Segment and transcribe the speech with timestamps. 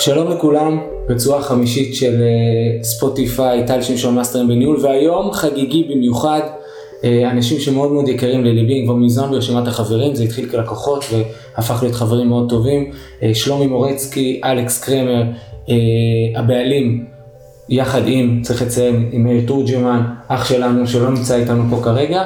[0.00, 6.40] שלום לכולם, רצועה חמישית של אה, ספוטיפיי, טל שמשון מאסטרים בניהול, והיום חגיגי במיוחד,
[7.04, 11.94] אה, אנשים שמאוד מאוד יקרים לליבי, כבר מזמן ברשימת החברים, זה התחיל כלקוחות והפך להיות
[11.94, 12.90] חברים מאוד טובים,
[13.22, 15.22] אה, שלומי מורצקי, אלכס קרמר,
[16.36, 17.04] הבעלים,
[17.68, 22.22] יחד עם, צריך לציין, עם מאיר תורג'מן, אח שלנו שלא נמצא איתנו פה כרגע,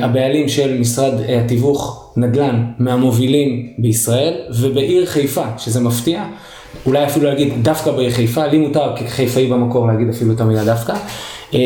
[0.00, 1.12] הבעלים של משרד
[1.44, 6.24] התיווך נדל"ן מהמובילים בישראל ובעיר חיפה, שזה מפתיע.
[6.88, 10.94] אולי אפילו להגיד דווקא בעיר חיפה, לי מותר כחיפאי במקור להגיד אפילו את המילה דווקא.
[11.54, 11.60] אה,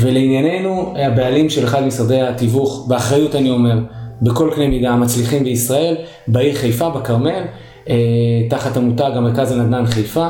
[0.00, 3.78] ולענייננו, הבעלים של אחד משרדי התיווך, באחריות אני אומר,
[4.22, 5.96] בכל קנה מידה המצליחים בישראל,
[6.28, 7.42] בעיר חיפה, בכרמל,
[7.88, 7.94] אה,
[8.50, 10.28] תחת המותג המרכז הנדל"ן חיפה,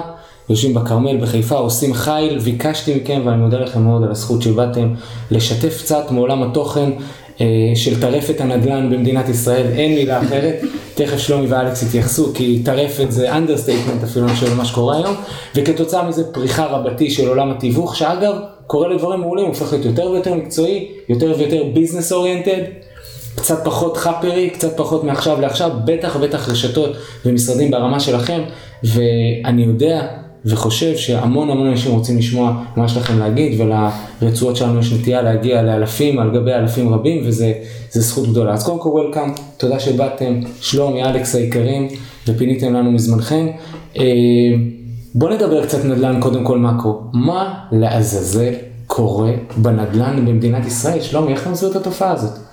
[0.49, 4.95] יושבים בכרמל בחיפה, עושים חיל, ביקשתי מכם ואני מודה לכם מאוד על הזכות שבאתם
[5.31, 6.91] לשתף קצת מעולם התוכן
[7.75, 10.61] של טרפת הנדל"ן במדינת ישראל, אין מילה אחרת,
[10.95, 15.15] תכף שלומי ואלכס יתייחסו, כי טרפת זה understatement אפילו של מה שקורה היום,
[15.55, 18.35] וכתוצאה מזה פריחה רבתי של עולם התיווך, שאגב,
[18.67, 22.63] קורה לדברים מעולים, הופך להיות יותר ויותר מקצועי, יותר ויותר business oriented,
[23.37, 26.91] קצת פחות חאפרי, קצת פחות מעכשיו לעכשיו, בטח ובטח רשתות
[27.25, 28.41] ומשרדים ברמה שלכם,
[28.85, 30.07] ואני יודע
[30.47, 35.63] וחושב שהמון המון אנשים רוצים לשמוע מה יש לכם להגיד ולרצועות שלנו יש נטייה להגיע
[35.63, 37.53] לאלפים על גבי אלפים רבים וזה
[37.91, 38.53] זכות גדולה.
[38.53, 41.89] אז קודם כל וולקאם, תודה שבאתם, שלומי, אלכס היקרים
[42.29, 43.47] ופיניתם לנו מזמנכם.
[43.99, 44.05] אה,
[45.15, 47.01] בואו נדבר קצת נדל"ן קודם כל מאקרו.
[47.13, 48.53] מה לעזאזל
[48.87, 51.01] קורה בנדל"ן במדינת ישראל?
[51.01, 52.44] שלומי, איך אתה מסביר את התופעה הזאת?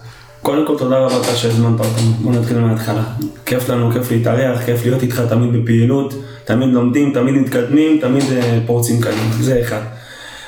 [0.42, 3.04] קודם כל תודה רבה לך שהזמנת אותנו, בוא נתחיל מההתחלה.
[3.46, 6.14] כיף לנו, כיף להתארח, כיף להיות איתך תמיד בפעילות,
[6.46, 9.82] תמיד לומדים, תמיד מתקדמים, תמיד אה, פורצים קדימה, זה אחד.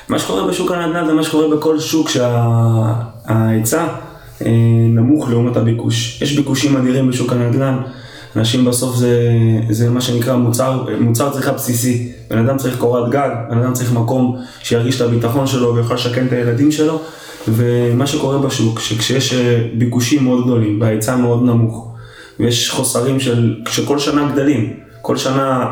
[0.08, 3.86] מה שקורה בשוק הנדל"ן זה מה שקורה בכל שוק שההיצע
[4.46, 4.50] אה,
[4.88, 6.22] נמוך לעומת הביקוש.
[6.22, 7.78] יש ביקושים אדירים בשוק הנדל"ן,
[8.36, 9.30] אנשים בסוף זה,
[9.70, 12.12] זה מה שנקרא מוצר, מוצר צריכה בסיסי.
[12.30, 16.26] בן אדם צריך קורת גג, בן אדם צריך מקום שירגיש את הביטחון שלו ויוכל לשכן
[16.26, 17.00] את הילדים שלו.
[17.48, 21.94] ומה שקורה בשוק, שכשיש אה, ביקושים מאוד גדולים וההיצע מאוד נמוך,
[22.40, 24.72] ויש חוסרים של, שכל שנה גדלים,
[25.02, 25.68] כל שנה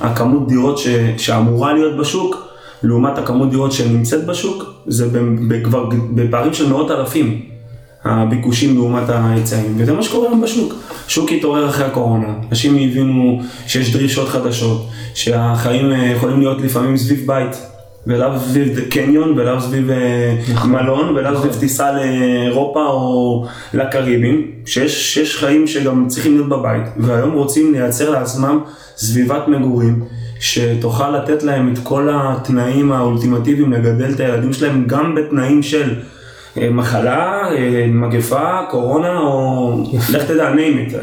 [0.00, 2.36] הכמות דירות ש, שאמורה להיות בשוק,
[2.82, 5.08] לעומת הכמות דירות שנמצאת בשוק, זה
[5.64, 7.42] כבר בפערים של מאות אלפים.
[8.04, 10.74] הביקושים לעומת ההיצעים, וזה מה שקורה היום בשוק.
[11.08, 17.26] שוק התעורר אחרי הקורונה, אנשים הבינו שיש דרישות חדשות, שהחיים אה, יכולים להיות לפעמים סביב
[17.26, 17.56] בית.
[18.08, 20.70] ולאו סביב קניון, ולאו סביב אה, נכון.
[20.70, 21.60] מלון, ולאו סביב נכון.
[21.60, 28.60] טיסה לאירופה או לקריבים, שיש חיים שגם צריכים להיות בבית, והיום רוצים לייצר לעצמם
[28.96, 30.04] סביבת מגורים.
[30.40, 35.94] שתוכל לתת להם את כל התנאים האולטימטיביים לגדל את הילדים שלהם גם בתנאים של
[36.56, 39.72] מחלה, אה, מגפה, קורונה, או
[40.14, 40.96] לך תדע, name it.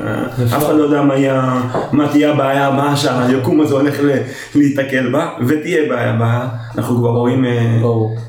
[0.46, 1.02] אף אחד לא יודע
[1.92, 4.00] מה תהיה הבעיה הבאה שהיקום הזה הולך
[4.56, 6.48] להיתקל בה, ותהיה בעיה הבאה,
[6.78, 7.82] אנחנו כבר רואים אה,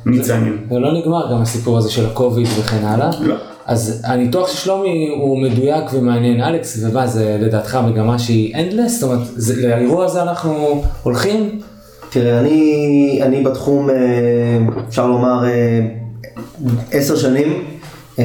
[0.06, 0.58] ניצנים.
[0.70, 3.10] זה לא נגמר גם הסיפור הזה של הקוביד וכן הלאה.
[3.20, 3.34] לא.
[3.66, 6.42] אז הניתוח של שלומי הוא מדויק ומעניין.
[6.42, 8.88] אלכס, ומה זה לדעתך מגמה שהיא endless?
[8.88, 9.28] זאת אומרת,
[9.62, 11.60] לאירוע הזה אנחנו הולכים?
[12.10, 13.88] תראה, אני, אני בתחום,
[14.88, 15.44] אפשר לומר,
[16.92, 17.64] עשר שנים,
[18.18, 18.24] אה,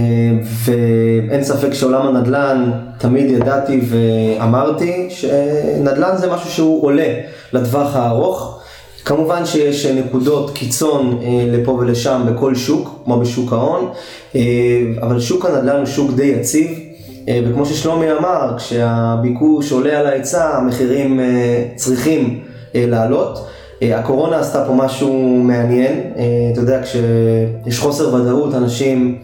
[0.65, 7.13] ואין ספק שעולם הנדל"ן, תמיד ידעתי ואמרתי שנדל"ן זה משהו שהוא עולה
[7.53, 8.57] לטווח הארוך.
[9.05, 13.89] כמובן שיש נקודות קיצון אה, לפה ולשם בכל שוק, כמו בשוק ההון,
[14.35, 14.41] אה,
[15.01, 16.79] אבל שוק הנדל"ן הוא שוק די יציב,
[17.45, 21.19] וכמו ששלומי אמר, כשהביקוש עולה על ההיצע, המחירים
[21.75, 22.39] צריכים
[22.73, 23.47] לעלות.
[23.81, 29.17] אה, הקורונה עשתה פה משהו מעניין, אה, אתה יודע, כשיש חוסר ודאות, אנשים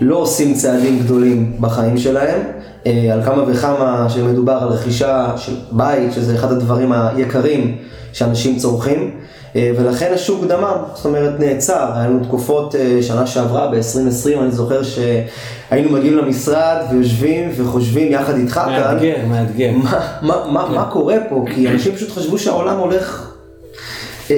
[0.00, 2.40] לא עושים צעדים גדולים בחיים שלהם.
[2.86, 7.76] אה, על כמה וכמה שמדובר על רכישה של בית, שזה אחד הדברים היקרים
[8.12, 9.10] שאנשים צורכים,
[9.54, 15.90] ולכן השוק דמם, זאת אומרת נעצר, היה לנו תקופות שנה שעברה, ב-2020, אני זוכר שהיינו
[15.90, 19.70] מגיעים למשרד ויושבים וחושבים יחד איתך כאן, מאתגר, מאתגר.
[19.72, 21.44] מה, מה, מה, מה קורה פה?
[21.54, 23.31] כי אנשים פשוט חשבו שהעולם הולך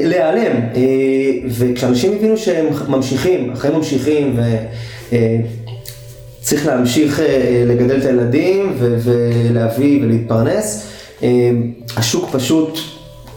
[0.03, 0.57] להיעלם.
[0.75, 0.81] אה,
[1.49, 4.37] וכשאנשים הבינו שהם ממשיכים, החיים ממשיכים
[6.41, 7.21] וצריך אה, להמשיך
[7.67, 10.87] לגדל את הילדים ולהביא ולהתפרנס,
[11.97, 12.79] השוק פשוט,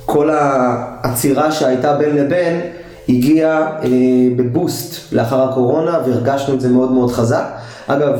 [0.06, 2.62] כל העצירה שהייתה בין לבין,
[3.10, 3.78] הגיעה
[4.36, 7.46] בבוסט לאחר הקורונה והרגשנו את זה מאוד מאוד חזק.
[7.88, 8.20] אגב,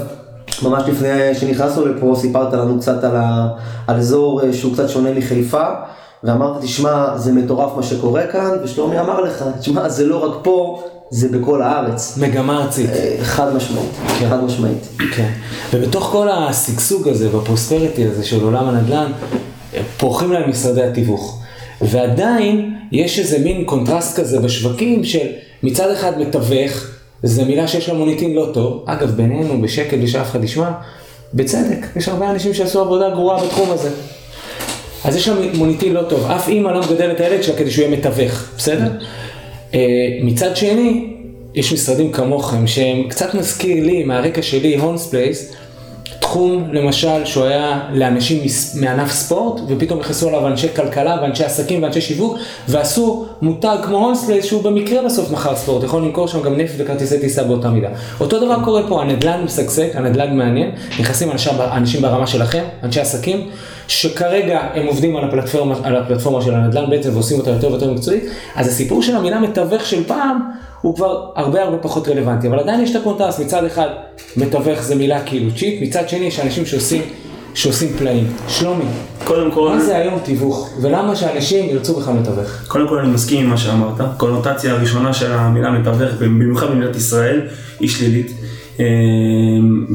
[0.64, 3.48] ממש לפני שנכנסנו לפה סיפרת לנו קצת על, ה,
[3.88, 5.64] על אזור שהוא קצת שונה מחיפה.
[6.24, 10.84] ואמרת, תשמע, זה מטורף מה שקורה כאן, ושלומי אמר לך, תשמע, זה לא רק פה,
[11.10, 12.18] זה בכל הארץ.
[12.18, 12.90] מגמה ארצית.
[12.90, 14.30] אה, חד משמעית, כן.
[14.30, 14.88] חד משמעית.
[15.16, 15.30] כן.
[15.74, 19.12] ובתוך כל השגשוג הזה והפרוספריטי הזה של עולם הנדל"ן,
[19.98, 21.40] פורחים להם משרדי התיווך.
[21.82, 25.28] ועדיין יש איזה מין קונטרסט כזה בשווקים של
[25.64, 26.74] מצד אחד מתווך,
[27.24, 30.72] זו מילה שיש לה מוניטין לא טוב, אגב בינינו בשקט ושאף אחד ישמע,
[31.34, 33.90] בצדק, יש הרבה אנשים שעשו עבודה גרועה בתחום הזה.
[35.08, 37.86] אז יש לה מוניטין לא טוב, אף אימא לא מגדלת את הילד שלה כדי שהוא
[37.86, 38.92] יהיה מתווך, בסדר?
[39.74, 39.80] אה,
[40.22, 41.14] מצד שני,
[41.56, 45.54] יש משרדים כמוכם שהם קצת מזכיר לי, מהרקע שלי, הולמס פלייס,
[46.20, 48.44] תחום למשל שהוא היה לאנשים
[48.76, 52.38] מענף ספורט ופתאום נכנסו אליו אנשי כלכלה ואנשי עסקים ואנשי שיווק
[52.68, 56.74] ועשו מותג כמו הולמס פלייס שהוא במקרה בסוף מכר ספורט, יכול למכור שם גם נפט
[56.78, 57.90] וכרטיסי טיסה באותה מידה.
[58.20, 63.50] אותו דבר קורה פה, הנדל"ן משגשג, הנדל"ן מעניין, נכנסים אנשים ברמה שלכם, אנשי עסקים,
[63.88, 68.24] שכרגע הם עובדים על הפלטפורמה, על הפלטפורמה של הנדל"ן בעצם ועושים אותה יותר ויותר מקצועית,
[68.56, 70.40] אז הסיפור של המילה מתווך של פעם
[70.82, 73.90] הוא כבר הרבה הרבה פחות רלוונטי, אבל עדיין יש את הקונטרסט, מצד אחד
[74.38, 77.02] מתווך זה מילה כאילו צ'יט, מצד שני יש אנשים שעושים,
[77.58, 78.28] שעושים פלאים.
[78.48, 78.86] שלומי,
[79.24, 82.68] קודם כל, מה זה היום תיווך, ולמה שאנשים ירצו בכלל מתווך?
[82.68, 84.02] קודם כל אני מסכים עם מה שאמרת.
[84.18, 87.42] קונוטציה הראשונה של המילה מתווך, במיוחד במדינת ישראל,
[87.80, 88.32] היא שלילית.
[88.80, 88.86] אה,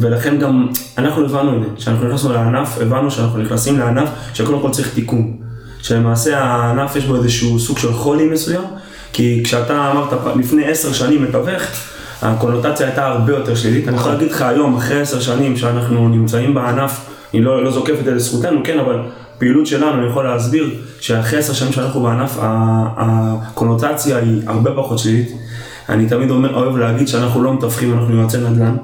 [0.01, 0.69] ולכן גם
[0.99, 5.37] אנחנו הבנו את זה, כשאנחנו נכנסנו לענף, הבנו שאנחנו נכנסים לענף שקודם כל צריך תיקון.
[5.83, 8.65] שלמעשה הענף יש בו איזשהו סוג של חולי מסוים,
[9.13, 11.63] כי כשאתה אמרת לפני עשר שנים מתווך,
[12.23, 13.89] הקונוטציה הייתה הרבה יותר שלילית.
[13.89, 17.95] אני יכול להגיד לך היום, אחרי עשר שנים שאנחנו נמצאים בענף, אני לא, לא זוקף
[18.01, 18.99] את זה לזכותנו, כן, אבל
[19.39, 20.71] פעילות שלנו, אני יכול להסביר
[21.01, 25.33] שאחרי עשר שנים שאנחנו בענף, הקונוטציה היא הרבה פחות שלילית.
[25.89, 28.77] אני תמיד אומר, אוהב להגיד שאנחנו לא מתווכים, אנחנו יועצי נדל"ן.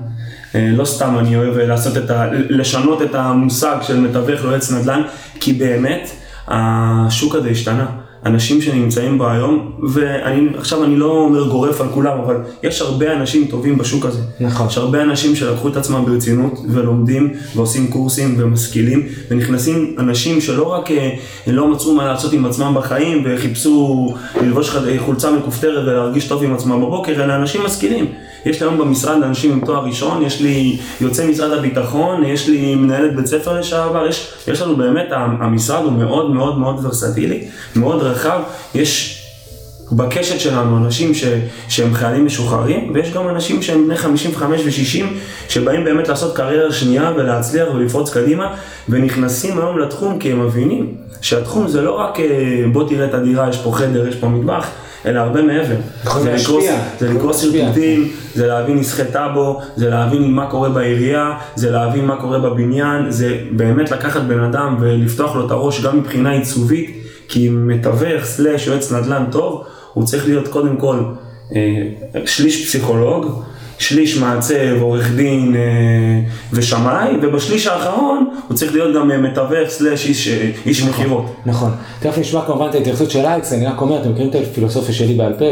[0.55, 2.27] אה, לא סתם אני אוהב לעשות את ה...
[2.33, 5.03] לשנות את המושג של מתווך ליועץ נדל"ן,
[5.41, 6.11] כי באמת
[6.49, 7.87] השוק הזה השתנה.
[8.29, 13.47] אנשים שנמצאים בו היום, ועכשיו אני לא אומר גורף על כולם, אבל יש הרבה אנשים
[13.47, 14.21] טובים בשוק הזה.
[14.41, 14.67] נכון.
[14.67, 20.91] יש הרבה אנשים שלקחו את עצמם ברצינות ולומדים ועושים קורסים ומשכילים ונכנסים אנשים שלא רק
[20.91, 21.11] אה,
[21.47, 26.81] לא מצאו מה לעשות עם עצמם בחיים וחיפשו ללבוש חולצה מכופתרת ולהרגיש טוב עם עצמם
[26.81, 28.07] בבוקר, אלא אנשים משכילים.
[28.47, 32.75] יש לי היום במשרד אנשים עם תואר ראשון, יש לי יוצא משרד הביטחון, יש לי
[32.75, 37.45] מנהלת בית ספר לשעבר, יש, יש לנו באמת, המשרד הוא מאוד מאוד מאוד ורסטילי,
[37.77, 38.41] מאוד רחב,
[38.75, 39.19] יש
[39.93, 41.25] בקשת שלנו אנשים ש,
[41.69, 45.05] שהם חיילים משוחררים, ויש גם אנשים שהם בני 55 ו-60,
[45.49, 48.55] שבאים באמת לעשות קריירה שנייה ולהצליח ולפרוץ קדימה,
[48.89, 53.49] ונכנסים היום לתחום כי הם מבינים שהתחום זה לא רק אה, בוא תראה את הדירה,
[53.49, 54.67] יש פה חדר, יש פה מטבח,
[55.07, 55.77] אלא הרבה מעבר.
[56.23, 56.33] זה.
[56.33, 57.67] לקרוא- זה להשפיע.
[57.67, 61.25] שרטוטים, זה להבין נסחי טאבו, זה להבין מה קורה בעירייה,
[61.57, 65.99] זה להבין מה קורה בבניין, זה באמת לקחת בן אדם ולפתוח לו את הראש גם
[65.99, 66.91] מבחינה עיצובית,
[67.29, 70.99] כי מתווך סלאש יועץ נדל"ן טוב, הוא צריך להיות קודם כל
[71.55, 71.61] אה,
[72.27, 73.43] שליש פסיכולוג,
[73.79, 75.61] שליש מעצב, עורך דין אה,
[76.53, 81.25] ושמאי, ובשליש האחרון הוא צריך להיות גם אה, מתווך סלאש איש, אה, איש מכירות.
[81.47, 81.71] נכון.
[82.01, 85.15] תכף נשמע כמובן את ההתייחסות של אלכס, אני רק אומר, אתם מכירים את הפילוסופיה שלי
[85.15, 85.45] בעל פה,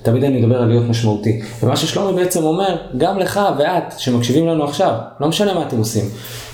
[0.00, 1.40] ותמיד אני מדבר על להיות משמעותי.
[1.62, 6.04] ומה ששלומי בעצם אומר, גם לך ואת, שמקשיבים לנו עכשיו, לא משנה מה אתם עושים.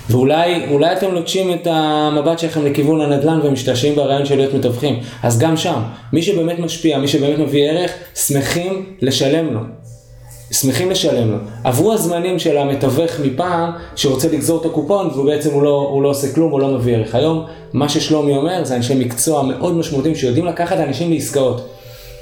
[0.09, 4.99] ואולי אולי אתם לוטשים את המבט שלכם לכיוון הנדל"ן ומשתעשעים ברעיון של להיות מתווכים.
[5.23, 5.81] אז גם שם,
[6.13, 9.59] מי שבאמת משפיע, מי שבאמת מביא ערך, שמחים לשלם לו.
[10.51, 11.37] שמחים לשלם לו.
[11.63, 16.09] עברו הזמנים של המתווך מפעם, שרוצה לגזור את הקופון והוא בעצם הוא לא, הוא לא
[16.09, 17.15] עושה כלום, הוא לא מביא ערך.
[17.15, 21.69] היום, מה ששלומי אומר זה אנשי מקצוע מאוד משמעותיים שיודעים לקחת אנשים לעסקאות.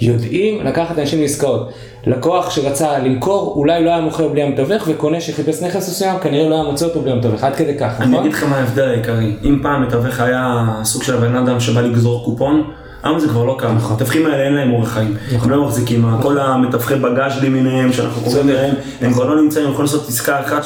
[0.01, 1.69] יודעים לקחת אנשים לעסקאות.
[2.07, 6.55] לקוח שרצה למכור, אולי לא היה מוכר בלי המתווך, וקונה שחיפש נכס מסוים, כנראה לא
[6.55, 8.19] היה מוצא אותו בלי המתווך, עד כדי כך, אני נכון?
[8.19, 9.35] אגיד לך מה ההבדל העיקרי.
[9.43, 12.71] אם פעם מתווך היה סוג של הבן אדם שבא לגזור קופון,
[13.05, 13.67] היום זה כבר לא ככה.
[13.91, 15.15] המתווכים האלה אין להם אורח חיים.
[15.41, 16.05] הם לא מחזיקים.
[16.21, 20.39] כל המתווכי בגאז' למיניהם שאנחנו קוראים להם, הם כבר לא נמצאים, הם יכולים לעשות עסקה
[20.39, 20.63] אחת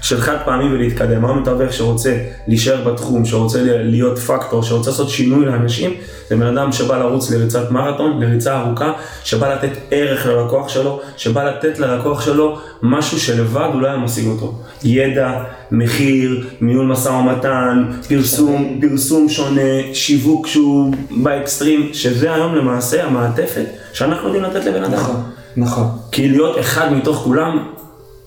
[0.00, 1.24] של- חד פעמי ולהתקדם.
[1.24, 2.16] היום מתווך שרוצה
[2.48, 5.90] להישאר בתחום, שרוצה להיות פקטור, שרוצה לעשות שינוי לאנשים,
[6.28, 8.92] זה בן אדם שבא לרוץ לריצת מרתון, לריצה ארוכה,
[9.24, 14.26] שבא לתת ערך ללקוח שלו, שבא לתת ללקוח שלו משהו שלבד הוא לא היה משיג
[14.26, 14.54] אותו.
[14.84, 23.64] ידע, מחיר, ניהול משא ומתן, פרסום, פרסום שונה, שיווק שהוא באקסטרים, שזה היום למעשה המעטפת
[23.92, 24.92] שאנחנו יודעים לתת לבן אדם.
[24.92, 25.22] נכון,
[25.56, 25.84] נכון.
[26.12, 27.64] כי להיות אחד מתוך כולם,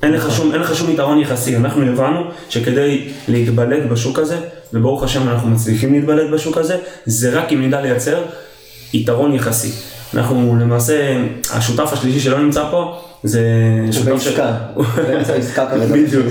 [0.03, 1.55] אין לך שום, אין לך שום יתרון יחסי.
[1.55, 4.37] אנחנו הבנו שכדי להתבלט בשוק הזה,
[4.73, 8.23] וברוך השם אנחנו מצליחים להתבלט בשוק הזה, זה רק אם נדע לייצר
[8.93, 9.94] יתרון יחסי.
[10.15, 11.17] אנחנו למעשה,
[11.53, 13.41] השותף השלישי שלא נמצא פה, זה
[13.86, 14.27] הוא שותף ש...
[14.27, 14.53] בעסקה,
[15.07, 15.93] באמצע העסקה כרגע.
[15.95, 16.25] בדיוק.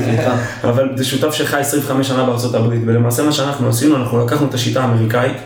[0.64, 4.54] אבל זה שותף שחי 25 שנה בארצות הברית, ולמעשה מה שאנחנו עשינו, אנחנו לקחנו את
[4.54, 5.36] השיטה האמריקאית,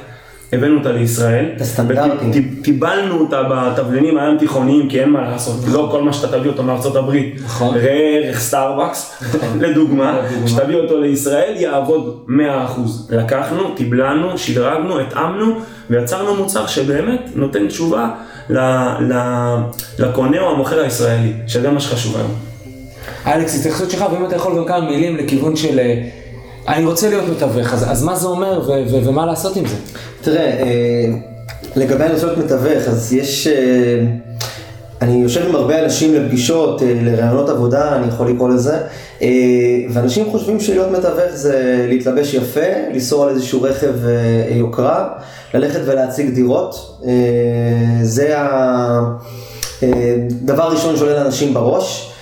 [0.52, 1.44] הבאנו אותה לישראל.
[1.56, 2.30] את הסטנדרטים.
[2.60, 6.62] וטיבלנו אותה בתבלינים הים תיכוניים, כי אין מה לעשות, לא כל מה שאתה תביא אותו
[6.62, 7.40] מארצות הברית.
[7.44, 7.74] נכון.
[7.76, 9.22] ראה ערך סטארבקס,
[9.60, 12.32] לדוגמה, כשתביא אותו לישראל יעבוד 100%.
[13.10, 18.10] לקחנו, טיבלנו, שדרגנו, התאמנו, ויצרנו מוצר שבאמת נותן תשובה
[19.98, 22.34] לקונה או המוכר הישראלי, שזה מה שחשוב היום.
[23.26, 25.78] אלכס, התייחסות שלך, ואם אתה יכול גם כמה מילים לכיוון של...
[25.78, 26.04] אה,
[26.68, 29.74] אני רוצה להיות מתווך, אז, אז מה זה אומר ו- ו- ומה לעשות עם זה?
[30.20, 31.06] תראה, אה,
[31.76, 33.48] לגבי הנושא להיות מתווך, אז יש...
[35.02, 38.78] אני יושב עם הרבה אנשים לפגישות, אה, לרעיונות עבודה, אני יכול לקרוא לזה,
[39.22, 39.28] אה,
[39.90, 42.60] ואנשים חושבים שלהיות מתווך זה להתלבש יפה,
[42.92, 45.08] לנסוע על איזשהו רכב אה, יוקרה,
[45.54, 47.00] ללכת ולהציג דירות.
[48.02, 48.34] זה
[49.82, 52.12] הדבר הראשון שעולה לאנשים בראש,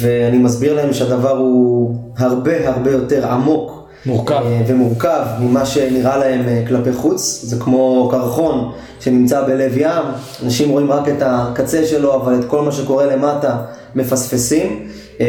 [0.00, 3.79] ואני מסביר להם שהדבר הוא הרבה הרבה יותר עמוק.
[4.06, 4.34] מורכב.
[4.34, 10.04] אה, ומורכב ממה שנראה להם אה, כלפי חוץ, זה כמו קרחון שנמצא בלב ים,
[10.44, 13.56] אנשים רואים רק את הקצה שלו, אבל את כל מה שקורה למטה
[13.94, 14.86] מפספסים.
[15.20, 15.26] אה,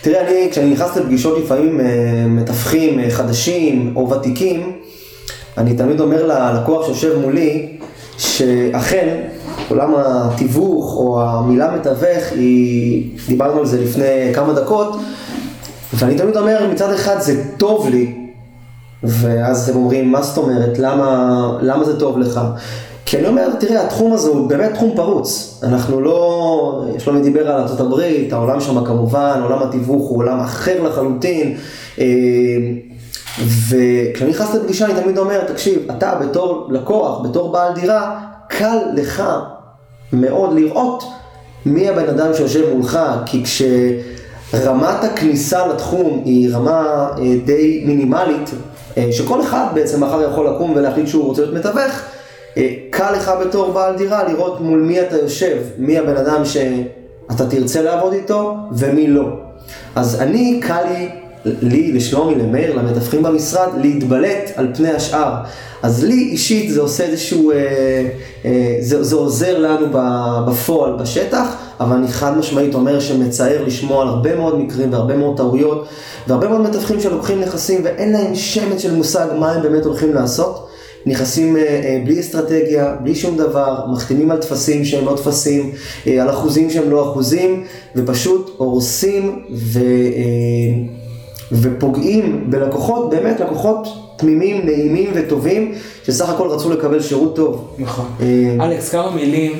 [0.00, 1.80] תראה, אני, כשאני נכנס לפגישות לפעמים
[2.28, 4.72] מתווכים חדשים או ותיקים,
[5.58, 7.78] אני תמיד אומר ללקוח שיושב מולי,
[8.18, 9.20] שאכן
[9.68, 14.96] עולם התיווך או המילה מתווך, היא, דיברנו על זה לפני כמה דקות,
[15.94, 18.28] ואני תמיד אומר, מצד אחד זה טוב לי,
[19.02, 22.40] ואז הם אומרים, מה זאת אומרת, למה, למה זה טוב לך?
[23.06, 25.60] כי אני אומר, תראה, התחום הזה הוא באמת תחום פרוץ.
[25.62, 28.00] אנחנו לא, שלומי דיבר על ארה"ב,
[28.32, 31.56] העולם שם כמובן, עולם התיווך הוא עולם אחר לחלוטין.
[31.98, 32.04] אה,
[33.38, 39.22] וכשאני נכנס לפגישה אני תמיד אומר, תקשיב, אתה בתור לקוח, בתור בעל דירה, קל לך
[40.12, 41.04] מאוד לראות
[41.66, 43.42] מי הבן אדם שיושב מולך, כי
[44.52, 48.50] כשרמת הכניסה לתחום היא רמה אה, די מינימלית,
[48.96, 52.02] אה, שכל אחד בעצם מחר יכול לקום ולהחליט שהוא רוצה להיות מתווך,
[52.56, 57.46] אה, קל לך בתור בעל דירה לראות מול מי אתה יושב, מי הבן אדם שאתה
[57.50, 59.28] תרצה לעבוד איתו ומי לא.
[59.96, 61.08] אז אני, קל לי,
[61.44, 65.34] לי, לשלומי, למאיר, למתווכים במשרד, להתבלט על פני השאר.
[65.82, 67.56] אז לי אישית זה עושה איזשהו, אה,
[68.44, 69.86] אה, זה, זה עוזר לנו
[70.46, 75.36] בפועל, בשטח, אבל אני חד משמעית אומר שמצער לשמוע על הרבה מאוד מקרים והרבה מאוד
[75.36, 75.88] טעויות,
[76.28, 80.68] והרבה מאוד מתווכים שלוקחים נכסים ואין להם שמץ של מושג מה הם באמת הולכים לעשות.
[81.06, 85.72] נכנסים אה, אה, בלי אסטרטגיה, בלי שום דבר, מחתימים על טפסים שהם לא טפסים,
[86.06, 87.64] אה, על אחוזים שהם לא אחוזים,
[87.96, 89.80] ופשוט הורסים ו,
[91.52, 95.74] ופוגעים בלקוחות, באמת לקוחות תמימים, נעימים וטובים,
[96.06, 97.74] שסך הכל רצו לקבל שירות טוב.
[97.78, 98.04] נכון.
[98.20, 99.52] אה, אלכס, כמה מילים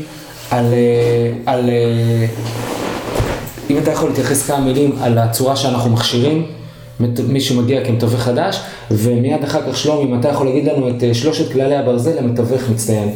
[0.50, 2.26] על, אה, על, אה,
[3.70, 6.46] אם אתה יכול להתייחס כמה מילים על הצורה שאנחנו מכשירים,
[7.28, 11.52] מי שמגיע כמתווך חדש, ומיד אחר כך שלומי, אם אתה יכול להגיד לנו את שלושת
[11.52, 13.08] כללי הברזל למתווך מצטיין.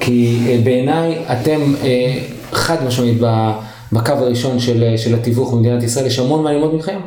[0.00, 1.74] כי בעיניי אתם
[2.52, 3.18] חד משמעית
[3.92, 6.98] בקו הראשון של, של התיווך במדינת ישראל, יש המון מה ללמוד מכם.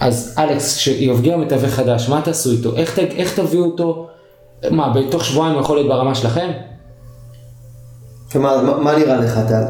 [0.00, 2.76] אז אלכס, כשיגיע מתווך חדש, מה תעשו איתו?
[2.76, 4.06] איך, ת- איך תביאו אותו?
[4.70, 6.48] מה, בתוך שבועיים הוא יכול להיות ברמה שלכם?
[8.34, 9.62] ומה, מה, מה נראה לך, טל?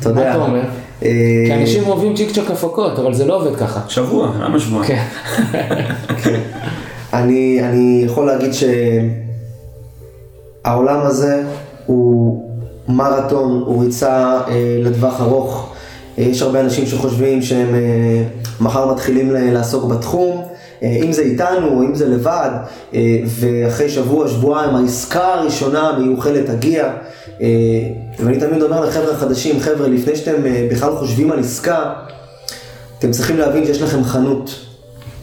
[0.00, 0.22] אתה יודע.
[0.24, 0.60] מה אתה אומר?
[1.02, 1.08] אה,
[1.46, 3.80] כי אנשים אוהבים צ'יק צ'ק הפקות, אבל זה לא עובד ככה.
[3.88, 4.84] שבוע, למה שבוע?
[4.84, 5.04] כן.
[7.12, 8.50] אני, אני יכול להגיד
[10.64, 11.42] שהעולם הזה
[11.86, 12.42] הוא
[12.88, 15.72] מרתון, הוא ריצה אה, לטווח ארוך.
[16.18, 18.22] אה, יש הרבה אנשים שחושבים שהם אה,
[18.62, 20.48] מחר מתחילים לעסוק בתחום,
[20.82, 22.50] אה, אם זה איתנו אם זה לבד,
[22.94, 26.92] אה, ואחרי שבוע, שבועיים העסקה הראשונה המיוחלת תגיע.
[27.40, 27.46] אה,
[28.18, 31.92] ואני תמיד אומר לחבר'ה חדשים, חבר'ה, לפני שאתם בכלל חושבים על עסקה,
[32.98, 34.50] אתם צריכים להבין שיש לכם חנות,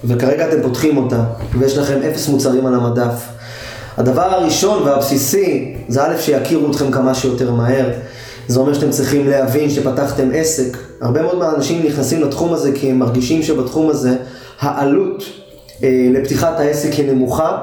[0.03, 1.23] וכרגע אתם פותחים אותה,
[1.59, 3.25] ויש לכם אפס מוצרים על המדף.
[3.97, 7.89] הדבר הראשון והבסיסי זה א', שיכירו אתכם כמה שיותר מהר.
[8.49, 10.77] זה אומר שאתם צריכים להבין שפתחתם עסק.
[11.01, 14.15] הרבה מאוד מהאנשים נכנסים לתחום הזה כי הם מרגישים שבתחום הזה
[14.59, 15.23] העלות
[15.83, 17.57] אה, לפתיחת העסק היא נמוכה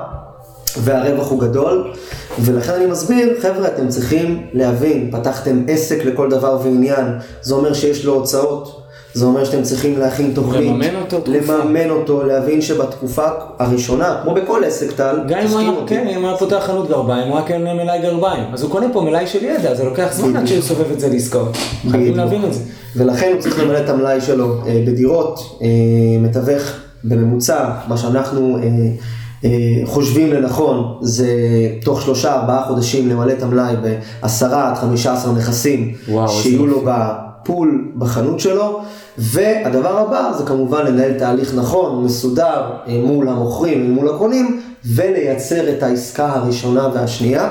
[0.85, 1.93] והרווח הוא גדול,
[2.40, 7.07] ולכן אני מסביר, חבר'ה, אתם צריכים להבין, פתחתם עסק לכל דבר ועניין,
[7.43, 8.83] זה אומר שיש לו הוצאות,
[9.16, 11.23] זה אומר שאתם צריכים להכין תוכנית, לממן אותו.
[11.26, 13.26] לממן אותו, להבין שבתקופה
[13.58, 15.70] הראשונה, כמו בכל עסק טל, גם אם הוא היה.
[15.87, 18.44] כן, אם הוא היה פותח חנות גרביים, הוא היה קונה מלאי גרביים.
[18.52, 21.08] אז הוא קונה פה מלאי של ידע, זה לוקח זמן עד שהוא סובב את זה
[21.08, 21.56] לעסקאות.
[21.90, 22.16] חייבים.
[22.16, 22.61] להבין את זה.
[22.96, 25.68] ולכן הוא צריך למלא את המלאי שלו אה, בדירות, אה,
[26.20, 26.62] מתווך
[27.04, 28.58] בממוצע, מה שאנחנו
[29.44, 29.50] אה,
[29.85, 31.28] חושבים לנכון, זה
[31.85, 33.75] תוך שלושה ארבעה חודשים למלא את המלאי
[34.23, 36.85] בעשרה עד חמישה עשר נכסים, וואו, שיהיו לו
[37.47, 38.81] הפול בחנות שלו,
[39.19, 44.61] והדבר הבא זה כמובן לנהל תהליך נכון, מסודר, אה, מול המוכרים ומול הקונים,
[44.95, 47.49] ולייצר את העסקה הראשונה והשנייה,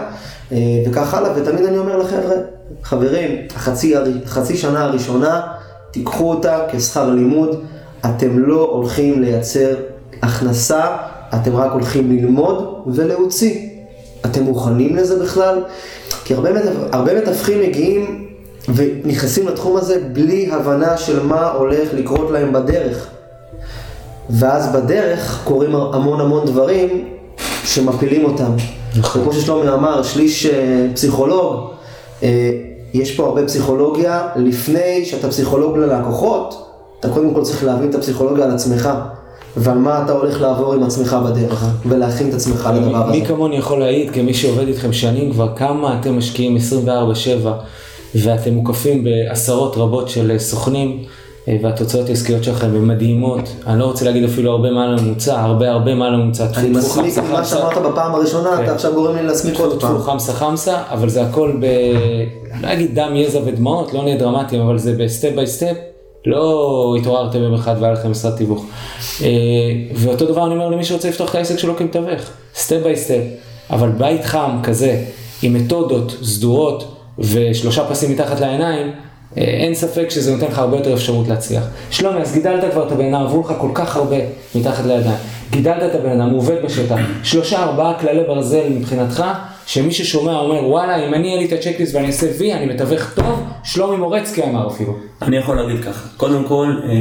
[0.52, 2.36] אה, וכך הלאה, ותמיד אני אומר לחבר'ה,
[2.84, 5.42] חברים, החצי, הר- חצי שנה הראשונה,
[5.92, 7.62] תיקחו אותה כשכר לימוד,
[8.06, 9.75] אתם לא הולכים לייצר
[10.22, 10.86] הכנסה,
[11.36, 13.70] אתם רק הולכים ללמוד ולהוציא.
[14.25, 15.64] אתם מוכנים לזה בכלל?
[16.25, 16.50] כי הרבה,
[16.92, 18.25] הרבה מתווכים מגיעים
[18.74, 23.07] ונכנסים לתחום הזה בלי הבנה של מה הולך לקרות להם בדרך.
[24.29, 27.07] ואז בדרך קורים המון המון דברים
[27.63, 28.51] שמפילים אותם.
[28.98, 29.22] נכון.
[29.22, 31.69] וכמו ששלומי אמר, שליש אה, פסיכולוג,
[32.24, 32.51] אה,
[32.93, 34.27] יש פה הרבה פסיכולוגיה.
[34.36, 36.67] לפני שאתה פסיכולוג ללקוחות,
[37.00, 38.89] אתה קודם כל צריך להבין את הפסיכולוגיה על עצמך,
[39.57, 43.12] ועל מה אתה הולך לעבור עם עצמך בדרך, ולהכין את עצמך לדבר הזה.
[43.12, 47.50] מי כמוני יכול להעיד, כמי שעובד איתכם שנים כבר, כמה אתם משקיעים 24/7
[48.24, 51.03] ואתם מוקפים בעשרות רבות של סוכנים
[51.48, 53.50] אה, והתוצאות העסקיות שלכם הן מדהימות.
[53.67, 56.48] אני לא רוצה להגיד אפילו הרבה מעל הממוצע, הרבה הרבה מעל הממוצע.
[56.55, 57.45] אני מסמיק עם מה.
[57.45, 58.63] שאמרת בפעם הראשונה, כן.
[58.63, 59.93] אתה עכשיו גורם לי להסמיק עוד פעם.
[59.93, 61.65] טפו חמסה חמסה, אבל זה הכל ב...
[62.62, 65.75] לא אגיד דם, יזע ודמעות, לא נהיה דרמטיים, אבל זה ב step by step.
[66.25, 68.65] לא התעוררתם יום אחד והיה לכם משרד תיווך.
[69.22, 69.27] אה,
[69.95, 72.22] ואותו דבר אני אומר למי שרוצה לפתוח את העסק שלו כמתווך,
[72.56, 73.22] step by step.
[73.69, 75.03] אבל בית חם כזה,
[75.41, 78.91] עם מתודות סדורות ושלושה פסים מתחת לעיניים,
[79.38, 81.63] אה, אין ספק שזה נותן לך הרבה יותר אפשרות להצליח.
[81.91, 84.17] שלומי, אז גידלת כבר את הבן אדם, עברו לך כל כך הרבה
[84.55, 85.17] מתחת לידיים.
[85.51, 86.95] גידלת את הבן אדם, הוא עובד בשטח.
[87.24, 89.24] שלושה ארבעה כללי ברזל מבחינתך,
[89.67, 92.65] שמי ששומע אומר, וואלה, אם אני יהיה לי את ה checklist ואני אעשה וי, אני
[92.65, 94.98] מתווך טוב, שלומי מורצקי אמר אפילו.
[95.22, 96.91] אני יכול להגיד ככה, קודם כל, אה,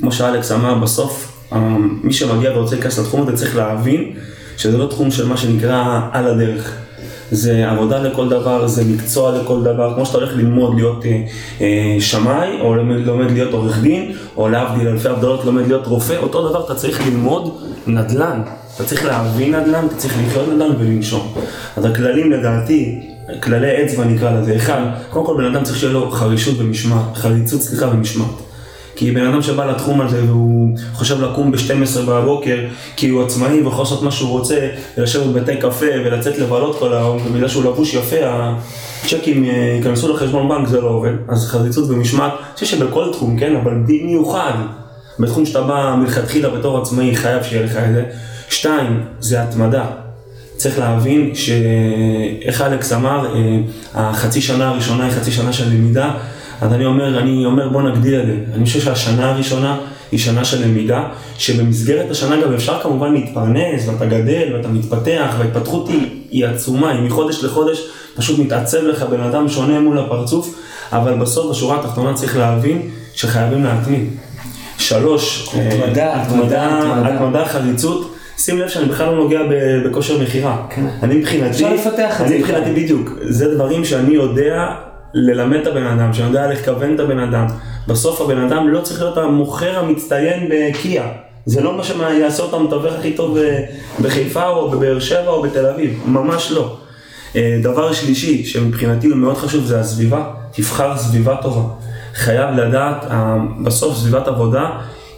[0.00, 1.58] כמו שאלכס אמר, בסוף, אה,
[2.02, 4.12] מי שמגיע ורוצה להיכנס לתחום הזה צריך להבין
[4.56, 6.83] שזה לא תחום של מה שנקרא על הדרך.
[7.34, 11.22] זה עבודה לכל דבר, זה מקצוע לכל דבר, כמו שאתה הולך ללמוד להיות אה,
[11.60, 16.16] אה, שמאי, או לומד, לומד להיות עורך דין, או להבדיל אלפי הבדלות לומד להיות רופא,
[16.22, 18.40] אותו דבר אתה צריך ללמוד נדל"ן.
[18.76, 21.34] אתה צריך להבין נדל"ן, אתה צריך לחיות נדל"ן ולנשום.
[21.76, 23.00] אז הכללים לדעתי,
[23.42, 27.60] כללי אצבע נקרא לזה, אחד, קודם כל בן אדם צריך שיהיה לו חרישות ומשמעת, חריצות
[27.60, 28.43] סליחה ומשמעת.
[28.96, 32.58] כי בן אדם שבא לתחום הזה והוא חושב לקום ב-12 בבוקר
[32.96, 37.18] כי הוא עצמאי ויכול לעשות מה שהוא רוצה ולשבת בבתי קפה ולצאת לבלות כל היום
[37.26, 42.32] ובגלל שהוא לבוש יפה הצ'קים אה, ייכנסו לחשבון בנק זה לא עובד אז חריצות ומשמעת,
[42.32, 44.52] אני חושב שבכל תחום כן אבל במיוחד
[45.18, 48.04] בתחום שאתה בא מלכתחילה בתור עצמאי חייב שיהיה לך את זה.
[48.48, 49.86] שתיים, זה התמדה.
[50.56, 53.58] צריך להבין שאיך אלכס אמר, אה,
[53.94, 56.10] החצי שנה הראשונה היא חצי שנה של למידה,
[56.60, 58.36] אז אני אומר, אני אומר בוא נגדיר את זה.
[58.54, 59.78] אני חושב שהשנה הראשונה
[60.12, 65.88] היא שנה של למידה, שבמסגרת השנה גם אפשר כמובן להתפרנס, ואתה גדל, ואתה מתפתח, וההתפתחות
[65.88, 70.54] היא, היא עצומה, היא מחודש לחודש, פשוט מתעצב לך בן אדם שונה מול הפרצוף,
[70.92, 74.06] אבל בסוף בשורה התחתונה צריך להבין שחייבים להתמיד.
[74.78, 77.44] שלוש, אה, התמדה, התמדה, התמדה.
[77.44, 78.14] חריצות.
[78.38, 79.40] שים לב שאני בכלל לא נוגע
[79.84, 80.66] בכושר מכירה.
[80.70, 80.86] כן.
[81.02, 84.74] אני מבחינתי, אפשר לפתח את זה אני מבחינתי בדיוק, זה דברים שאני יודע
[85.14, 87.46] ללמד את הבן אדם, שאני יודע לכוון את הבן אדם.
[87.88, 91.08] בסוף הבן אדם לא צריך להיות המוכר המצטיין בקיה.
[91.46, 93.64] זה לא מה שיעשה אותו המתווך הכי טוב ב-
[94.02, 96.76] בחיפה או בבאר שבע או בתל אביב, ממש לא.
[97.36, 100.24] אה, דבר שלישי, שמבחינתי הוא מאוד חשוב, זה הסביבה.
[100.52, 101.62] תבחר סביבה טובה.
[102.14, 104.70] חייב לדעת, אה, בסוף סביבת עבודה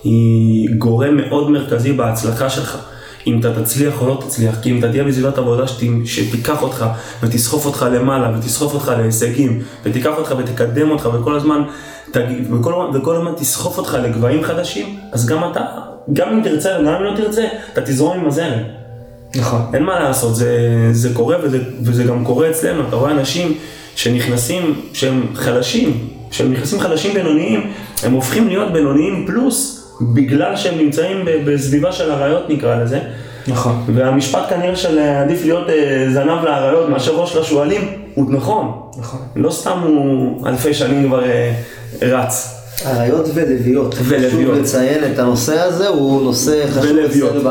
[0.05, 2.79] היא גורם מאוד מרכזי בהצלחה שלך.
[3.27, 6.87] אם אתה תצליח או לא תצליח, כי אם אתה תהיה בסביבת עבודה שת, שתיקח אותך
[7.23, 11.63] ותסחוף אותך למעלה ותסחוף אותך להישגים ותיקח אותך ותקדם אותך וכל הזמן,
[12.11, 15.61] תגיד, וכל, וכל הזמן תסחוף אותך לגבהים חדשים, אז גם אתה,
[16.13, 18.59] גם אם תרצה וגם אם לא תרצה, אתה תזרום עם הזרם.
[19.37, 19.61] נכון.
[19.75, 20.59] אין מה לעשות, זה,
[20.93, 23.55] זה קורה וזה, וזה גם קורה אצלנו, אתה רואה אנשים
[23.97, 27.71] שנכנסים, שהם חלשים, שהם נכנסים חלשים בינוניים,
[28.03, 33.01] הם הופכים להיות בינוניים פלוס, בגלל שהם נמצאים בסביבה של אריות נקרא לזה.
[33.49, 33.85] נכון.
[33.95, 37.83] והמשפט כנראה של אה, עדיף להיות אה, זנב לאריות מאשר ראש לשועלים,
[38.15, 38.73] הוא נכון.
[38.99, 39.21] נכון.
[39.37, 41.53] לא סתם הוא אלפי שנים כבר אה,
[42.03, 42.53] רץ.
[42.87, 43.95] אריות ולוויות.
[43.99, 44.33] ולוויות.
[44.33, 46.99] חשוב לציין את הנושא הזה, הוא נושא חשוב.
[46.99, 47.51] אצלנו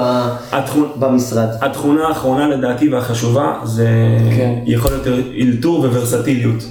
[0.52, 1.48] התכונה, במשרד.
[1.62, 3.88] התכונה האחרונה לדעתי והחשובה זה
[4.38, 4.54] כן.
[4.66, 5.08] יכול להיות
[5.42, 6.64] אלתור וורסטיליות.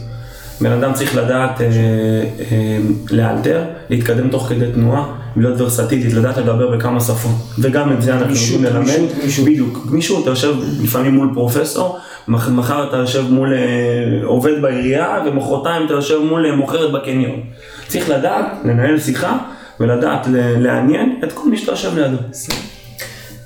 [0.60, 2.78] בן אדם צריך לדעת אה, אה,
[3.10, 5.04] לאלתר, להתקדם תוך כדי תנועה,
[5.36, 7.30] להיות ורסטילית, לדעת לדבר בכמה שפות.
[7.58, 8.86] וגם את זה אנחנו גמישות, יודעים ללמד.
[8.88, 9.44] גמישות, גמישות.
[9.44, 9.86] בדיוק.
[9.90, 11.96] גמישות, אתה יושב לפעמים מול פרופסור,
[12.28, 13.58] מח- מחר אתה יושב מול אה,
[14.24, 17.40] עובד בעירייה, ומחרתיים אתה יושב מול אה, מוכרת בקניון.
[17.88, 19.38] צריך לדעת לנהל שיחה
[19.80, 20.26] ולדעת
[20.58, 22.16] לעניין את כל מי שאתה יושב לידו.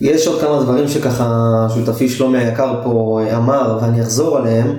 [0.00, 1.34] יש עוד כמה דברים שככה
[1.74, 4.78] שותפי שלומי היקר פה אה, אמר ואני אחזור עליהם.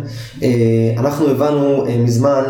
[0.98, 2.44] אנחנו הבנו מזמן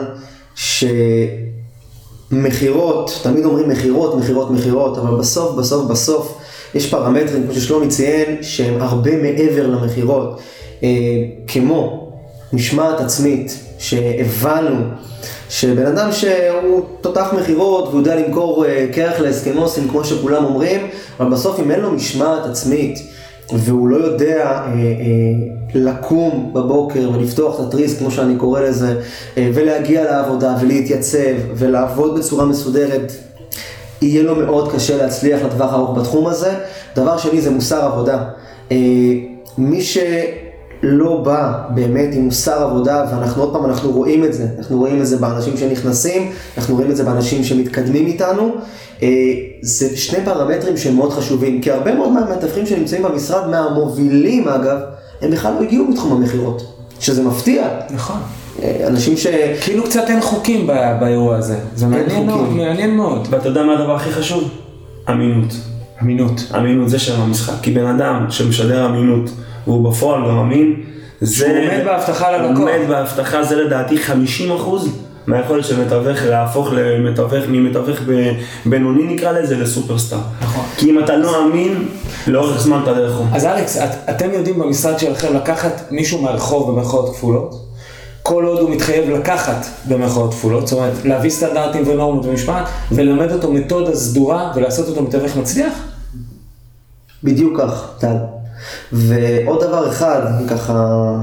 [2.32, 6.38] מכירות, תמיד אומרים מכירות, מכירות, מכירות, אבל בסוף, בסוף, בסוף,
[6.76, 10.40] יש פרמטרים, כמו ששלומי ציין, שהם הרבה מעבר למכירות,
[10.84, 10.90] אה,
[11.48, 12.10] כמו
[12.54, 14.76] משמעת עצמית, שהבנו
[15.50, 20.88] שבן אדם שהוא תותח מכירות והוא יודע למכור אה, קרח לאסקימוסים כמו שכולם אומרים,
[21.20, 23.00] אבל בסוף אם אין לו משמעת עצמית
[23.54, 29.02] והוא לא יודע אה, אה, לקום בבוקר ולפתוח את התריס כמו שאני קורא לזה
[29.38, 33.12] אה, ולהגיע לעבודה ולהתייצב ולעבוד בצורה מסודרת
[34.02, 36.54] יהיה לו מאוד קשה להצליח לטווח ארוך בתחום הזה.
[36.96, 38.24] דבר שני זה מוסר עבודה.
[38.72, 38.78] אה,
[39.58, 44.78] מי שלא בא באמת עם מוסר עבודה, ואנחנו עוד פעם, אנחנו רואים את זה, אנחנו
[44.78, 48.56] רואים את זה באנשים שנכנסים, אנחנו רואים את זה באנשים שמתקדמים איתנו,
[49.04, 49.08] אה,
[49.62, 54.78] זה שני פרמטרים שהם מאוד חשובים, כי הרבה מאוד מהמתווכים שנמצאים במשרד, מהמובילים אגב,
[55.22, 57.68] הם בכלל לא הגיעו מתחום המכירות, שזה מפתיע.
[57.90, 58.18] נכון.
[58.64, 59.28] אה, אנשים ש...
[59.62, 61.60] כאילו קצת אין חוקים ב- באירוע הזה.
[61.76, 62.50] זה מעניין מאוד.
[62.50, 63.28] מעניין מאוד.
[63.32, 64.50] ואתה יודע מה הדבר הכי חשוב?
[65.10, 65.54] אמינות.
[66.02, 66.42] אמינות.
[66.58, 67.54] אמינות זה שם המשחק.
[67.62, 69.30] כי בן אדם שמשדר אמינות
[69.68, 70.74] והוא בפועל גם אמין,
[71.22, 71.48] זה...
[71.48, 72.58] הוא עומד בהבטחה ללקוח.
[72.60, 74.90] עומד בהבטחה, זה לדעתי 50 אחוז
[75.28, 78.32] מהיכולת של מתווך להפוך למתווך, ממתווך ב-
[78.66, 80.20] בינוני נקרא לזה, לסופרסטאר.
[80.42, 80.66] נכון.
[80.80, 81.88] כי אם אתה לא אמין,
[82.28, 83.26] לאורך זמן אתה לא יכול.
[83.34, 87.66] אז אלכס, את, אתם יודעים במשרד שלכם לקחת מישהו מהרחוב במרכאות כפולות,
[88.24, 93.54] כל עוד הוא מתחייב לקחת במרכאות כפולות, זאת אומרת להביא סטנדרטים ונורמות ומשמעת, וללמד אותו
[93.54, 95.74] מתודה סדורה ולעשות אותו מתווך מצליח?
[97.24, 98.16] בדיוק כך, טל.
[98.92, 101.16] ועוד דבר אחד, ככה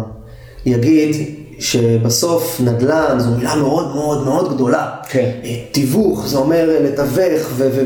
[0.69, 4.91] אגיד, שבסוף נדל"ן זו מילה מאוד מאוד מאוד גדולה.
[5.09, 5.31] כן.
[5.45, 7.85] אה, תיווך, זה אומר לתווך ו- ו-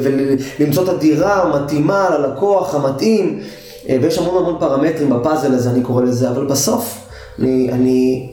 [0.58, 3.40] ולמצוא את הדירה המתאימה ללקוח המתאים,
[3.88, 6.98] אה, ויש המון המון פרמטרים בפאזל הזה, אני קורא לזה, אבל בסוף,
[7.38, 8.28] אני, אני,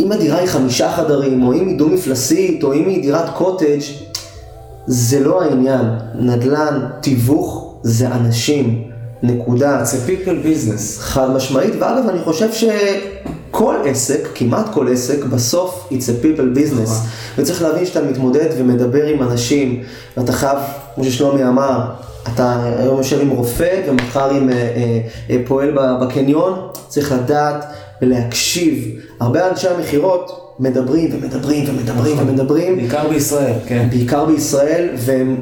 [0.00, 3.80] אם הדירה היא חמישה חדרים, או אם היא דו-מפלסית, או אם היא דירת קוטג',
[4.86, 5.86] זה לא העניין.
[6.14, 8.92] נדל"ן, תיווך, זה אנשים.
[9.22, 9.82] נקודה.
[9.82, 11.00] It's a people business.
[11.00, 12.52] חד משמעית, ואגב, אני חושב
[13.62, 16.90] שכל עסק, כמעט כל עסק, בסוף it's a people business.
[17.38, 19.82] וצריך להבין שאתה מתמודד ומדבר עם אנשים,
[20.16, 20.58] ואתה חייב,
[20.94, 21.80] כמו ששלומי אמר,
[22.34, 24.54] אתה היום יושב עם רופא ומחר עם אה,
[25.30, 27.64] אה, פועל בקניון, צריך לדעת
[28.02, 28.98] ולהקשיב.
[29.20, 33.86] הרבה אנשי המכירות מדברים ומדברים ומדברים ומדברים, בעיקר בישראל, כן.
[33.90, 35.36] בעיקר בישראל, והם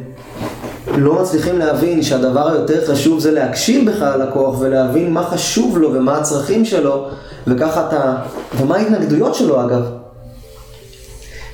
[0.97, 6.19] לא מצליחים להבין שהדבר היותר חשוב זה להקשיב בכלל ללקוח ולהבין מה חשוב לו ומה
[6.19, 7.09] הצרכים שלו,
[7.47, 8.17] וככה אתה,
[8.59, 9.83] ומה ההתנגדויות שלו אגב.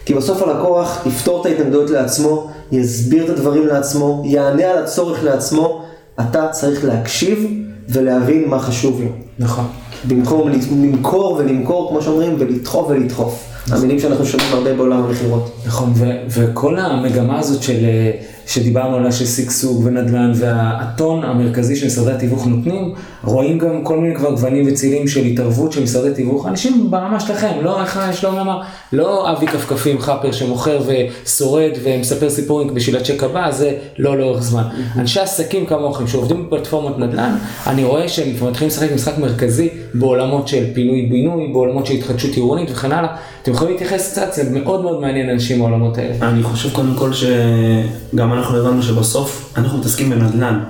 [0.04, 5.82] כי בסוף הלקוח יפתור את ההתנגדויות לעצמו, יסביר את הדברים לעצמו, יענה על הצורך לעצמו,
[6.20, 7.46] אתה צריך להקשיב
[7.88, 9.08] ולהבין מה חשוב לו.
[9.38, 9.64] נכון.
[10.04, 10.50] במקום
[10.82, 13.44] למכור ולמכור, כמו שאומרים, ולדחוף ולדחוף.
[13.70, 15.50] המילים שאנחנו שומעים הרבה בעולם המכירות.
[15.66, 18.10] נכון, ו- וכל המגמה הזאת של, אה,
[18.46, 24.30] שדיברנו עליה של שגשוג ונדל"ן והטון המרכזי שמשרדי התיווך נותנים, רואים גם כל מיני כבר
[24.30, 28.60] גוונים וצילים של התערבות של משרדי תיווך, אנשים ברמה שלכם, לא איך שלומי אמר,
[28.92, 34.64] לא אבי כפכפים חאפר שמוכר ושורד ומספר סיפורים בשביל הצ'ק הבא, זה לא לאורך זמן.
[34.96, 40.48] אנשי עסקים כמוכם שעובדים בפלטפורמות נדל"ן, אני רואה שהם כבר מתחילים לשחק משחק מרכזי בעולמות
[40.48, 43.16] של פינוי-בינוי, בעולמות של התחדשות עירונית וכן הלאה.
[43.42, 46.14] אתם יכולים להתייחס קצת, זה מאוד מאוד מעניין אנשים בעולמות האלה.
[46.22, 50.60] אני חושב קודם כל שגם אנחנו הבנו שבסוף אנחנו מתעסקים בנדל"ן.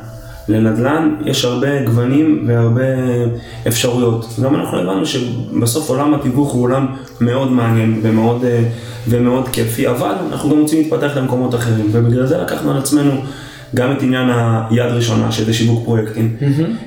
[0.48, 2.82] לנדל"ן יש הרבה גוונים והרבה
[3.68, 4.26] אפשרויות.
[4.42, 6.86] גם אנחנו הבנו שבסוף עולם התיווך הוא עולם
[7.20, 8.62] מאוד מעניין ומאוד, אה,
[9.08, 13.12] ומאוד כיפי, אבל אנחנו גם רוצים להתפתח למקומות אחרים, ובגלל זה לקחנו על עצמנו
[13.74, 14.28] גם את עניין
[14.70, 16.36] היד ראשונה, שזה שיווק פרויקטים,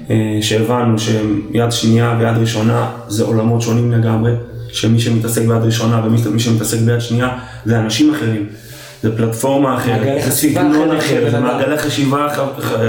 [0.10, 4.32] אה, שהבנו שיד שנייה ויד ראשונה זה עולמות שונים לגמרי,
[4.72, 7.30] שמי שמתעסק ביד ראשונה ומי שמתעסק ביד שנייה
[7.66, 8.46] זה אנשים אחרים.
[9.04, 11.40] זה פלטפורמה אחרת, זה סגנון אחר, זה.
[11.40, 12.40] מעגלי חשיבה אח-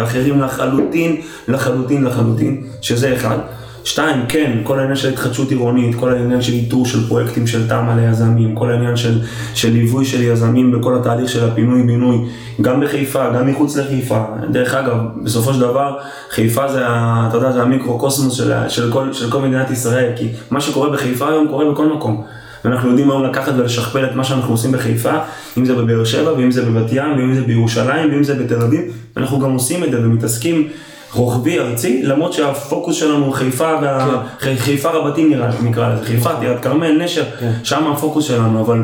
[0.05, 1.17] אחרים לחלוטין,
[1.49, 3.37] לחלוטין, לחלוטין, שזה אחד.
[3.85, 7.95] שתיים, כן, כל העניין של התחדשות עירונית, כל העניין של איתור של פרויקטים של תמ"א
[8.01, 9.21] ליזמים, כל העניין של,
[9.55, 12.19] של ליווי של יזמים בכל התהליך של הפינוי-בינוי,
[12.61, 14.21] גם בחיפה, גם מחוץ לחיפה.
[14.51, 15.97] דרך אגב, בסופו של דבר,
[16.31, 16.81] חיפה זה,
[17.29, 21.29] אתה יודע, זה המיקרו-קוסמוס של, של, כל, של כל מדינת ישראל, כי מה שקורה בחיפה
[21.29, 22.25] היום קורה בכל מקום.
[22.65, 25.13] ואנחנו יודעים היום לקחת ולשכפל את מה שאנחנו עושים בחיפה,
[25.59, 28.81] אם זה בבאר שבע, ואם זה בבת ים, ואם זה בירושלים, ואם זה בתל אביב,
[29.17, 30.69] ואנחנו גם עושים את זה ומתעסקים
[31.13, 34.23] רוחבי ארצי, למרות שהפוקוס שלנו הוא חיפה, וה...
[34.39, 37.25] חיפה רבתי נראה, נקרא לזה, חיפה, טירת כרמל, נשר,
[37.63, 38.83] שם הפוקוס שלנו, אבל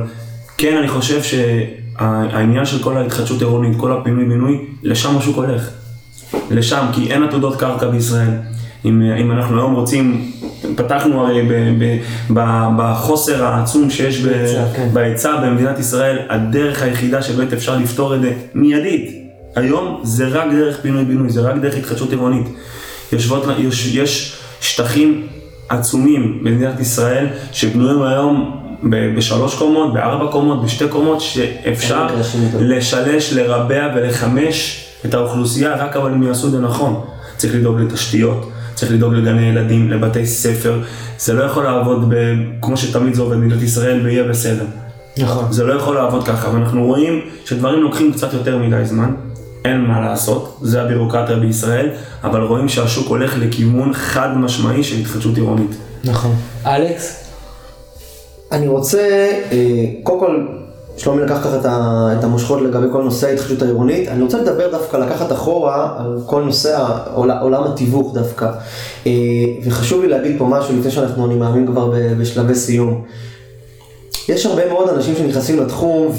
[0.59, 5.71] כן אני חושב שהעניין של כל ההתחדשות עירונית, כל הפינוי-בינוי, לשם השוק הולך.
[6.51, 8.31] לשם, כי אין עתודות קרקע בישראל.
[8.85, 10.33] אם, אם אנחנו היום רוצים
[10.77, 11.99] פתחנו הרי ב, ב,
[12.35, 12.45] ב,
[12.79, 14.29] בחוסר העצום שיש ב-
[14.93, 15.43] בהיצע, כן.
[15.47, 19.11] במדינת ישראל, הדרך היחידה שבאמת אפשר לפתור את זה מיידית.
[19.57, 22.47] היום זה רק דרך פינוי-בינוי, זה רק דרך התחדשות עירונית.
[23.13, 25.27] יושבות, יש, יש שטחים
[25.69, 28.57] עצומים במדינת ישראל שבנויים היום
[28.91, 32.07] ב- בשלוש קומות, בארבע קומות, בשתי קומות, שאפשר.
[32.61, 37.01] לשלש, לרבע ולחמש את האוכלוסייה, רק אבל הם יעשו את זה נכון.
[37.37, 40.81] צריך לדאוג לתשתיות, צריך לדאוג לגני ילדים, לבתי ספר.
[41.19, 42.15] זה לא יכול לעבוד ב,
[42.63, 44.65] כמו שתמיד זה עובד במדינת ישראל, ויהיה בסדר.
[45.19, 45.53] נכון.
[45.53, 49.15] זה לא יכול לעבוד ככה, ואנחנו רואים שדברים לוקחים קצת יותר מדי זמן,
[49.65, 51.91] אין מה לעשות, זה הבירוקרטיה בישראל,
[52.25, 55.77] אבל רואים שהשוק הולך לכיוון חד משמעי של התחדשות עירונית.
[56.05, 56.35] נכון.
[56.67, 57.31] אלכס?
[58.53, 60.47] אני רוצה, אה, קודם כל,
[60.97, 61.57] שלומי לקח ככה
[62.19, 66.43] את המושכות לגבי כל נושא ההתחדשות העירונית, אני רוצה לדבר דווקא, לקחת אחורה על כל
[66.43, 68.51] נושא עולם התיווך דווקא.
[69.07, 69.13] אה,
[69.65, 73.05] וחשוב לי להגיד פה משהו לפני שאנחנו, אני מאמין כבר בשלבי סיום.
[74.29, 76.13] יש הרבה מאוד אנשים שנכנסים לתחום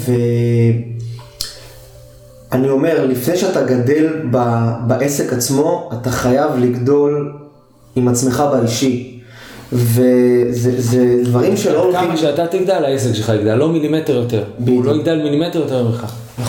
[2.50, 7.32] ואני אומר, לפני שאתה גדל ב- בעסק עצמו, אתה חייב לגדול
[7.96, 9.17] עם עצמך באישי.
[9.72, 12.06] וזה זה דברים שלא הולכים...
[12.06, 14.44] כמה שאתה תגדל, העסק שלך יגדל, לא מילימטר יותר.
[14.66, 16.06] הוא לא יגדל מילימטר יותר ממך.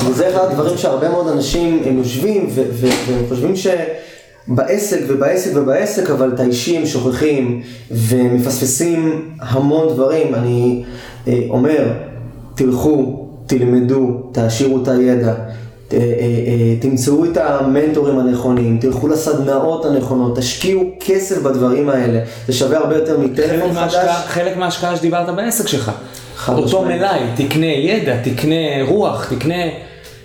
[0.10, 6.40] וזה אחד הדברים שהרבה מאוד אנשים הם יושבים והם חושבים שבעסק ובעסק ובעסק, אבל את
[6.40, 10.36] האישי הם שוכחים ומפספסים המון דברים.
[10.36, 10.84] אני
[11.28, 11.88] אה, אומר,
[12.56, 15.34] תלכו, תלמדו, תעשירו את הידע.
[15.90, 16.04] ת- אה, אה,
[16.82, 23.20] תמצאו את המנטורים הנכונים, תלכו לסדנאות הנכונות, תשקיעו כסף בדברים האלה, זה שווה הרבה יותר
[23.20, 23.96] מטלפון חדש.
[24.28, 25.92] חלק מההשקעה שדיברת בעסק שלך.
[26.48, 26.82] אותו.
[26.82, 28.56] מלאי, תקנה ידע, תקנה
[28.88, 29.56] רוח, תקנה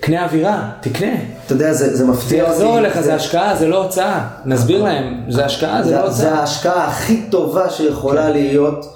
[0.00, 1.12] קנה אווירה, תקנה.
[1.46, 4.20] אתה יודע, זה, זה זה מפתיע יחזור אליך, זה השקעה, זה לא הוצאה.
[4.46, 6.40] נסביר להם, זה השקעה, זה לא זה, זה הוצאה.
[6.40, 8.86] ההשקעה הכי טובה שיכולה להיות.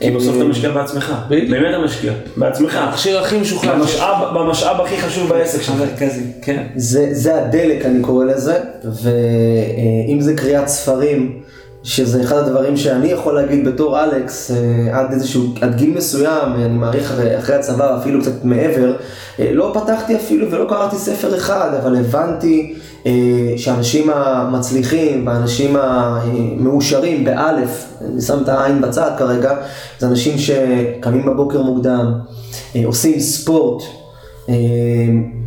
[0.00, 1.50] כי בסוף אתה משקיע בעצמך, בדיוק.
[1.50, 2.76] באמת אתה משקיע, בעצמך.
[2.76, 3.78] המכשיר הכי משוכלל.
[3.78, 5.74] במשאב, במשאב הכי חשוב בעסק שלך.
[5.74, 6.66] המרכזי, כן.
[6.76, 11.40] זה, זה הדלק, אני קורא לזה, ואם זה קריאת ספרים,
[11.88, 16.68] שזה אחד הדברים שאני יכול להגיד בתור אלכס, אה, עד איזשהו, עד גיל מסוים, אני
[16.68, 18.96] מעריך אחרי, אחרי הצבא, אפילו קצת מעבר,
[19.40, 22.74] אה, לא פתחתי אפילו ולא קראתי ספר אחד, אבל הבנתי
[23.06, 23.12] אה,
[23.56, 29.56] שהאנשים המצליחים והאנשים המאושרים, באלף, אני שם את העין בצד כרגע,
[29.98, 32.12] זה אנשים שקמים בבוקר מוקדם,
[32.76, 33.82] אה, עושים ספורט,
[34.48, 34.54] אה,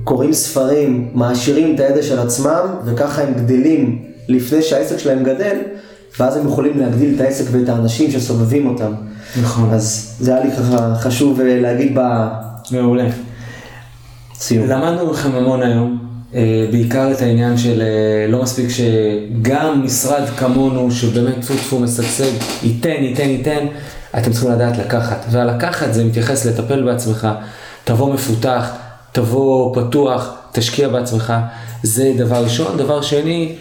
[0.04, 5.58] קוראים ספרים, מעשירים את הידע של עצמם, וככה הם גדלים לפני שהעסק שלהם גדל,
[6.20, 8.94] ואז הם יכולים להגדיל את העסק ואת האנשים שסובבים אותם.
[9.41, 9.74] נכון.
[9.74, 11.98] אז זה היה לי ככה חשוב אה, להגיד
[12.72, 13.10] מעולה.
[14.41, 14.67] בסיום.
[14.67, 15.98] למדנו מכם המון היום,
[16.36, 22.32] אה, בעיקר את העניין של אה, לא מספיק שגם משרד כמונו, שבאמת טפו טפו משגשג,
[22.63, 23.65] ייתן, ייתן, ייתן,
[24.17, 25.26] אתם צריכים לדעת לקחת.
[25.32, 27.28] והלקחת זה מתייחס לטפל בעצמך,
[27.84, 28.70] תבוא מפותח,
[29.12, 31.34] תבוא פתוח, תשקיע בעצמך,
[31.84, 32.78] זה דבר ראשון.
[32.78, 33.56] דבר שני,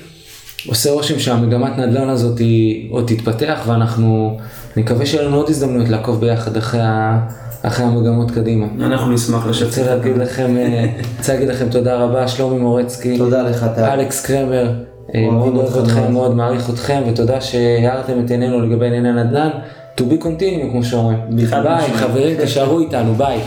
[0.69, 4.39] עושה רושם שהמגמת נדל"ן הזאת היא עוד תתפתח ואנחנו,
[4.77, 7.21] אני מקווה שיהיה לנו עוד הזדמנויות לעקוב ביחד אחרי, ה,
[7.63, 8.67] אחרי המגמות קדימה.
[8.81, 9.67] אנחנו נשמח לשבת.
[9.69, 10.87] רוצה להגיד לכם, אה,
[11.19, 13.85] רוצה להגיד לכם תודה רבה, שלומי מורצקי, תודה לך, טל.
[13.85, 14.73] אלכס קרמר,
[15.15, 16.35] אה, מאוד אוהב אותך אתכם, מאוד.
[16.35, 19.51] מעריך אתכם, ותודה שהארתם את עינינו לגבי ענייני נדל"ן.
[19.97, 21.19] To be continued, כמו שאומרים.
[21.63, 21.93] ביי.
[21.95, 23.41] חברים, תישארו איתנו, ביי.